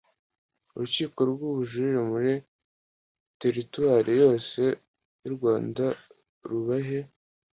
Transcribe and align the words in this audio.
urukiko 0.75 1.19
rw 1.31 1.41
ubujurire 1.49 1.99
muri 2.11 2.31
teritwari 3.41 4.11
yose 4.21 4.61
y 5.25 5.27
u 5.29 5.33
rwanda 5.35 5.85
rubahe 6.49 6.99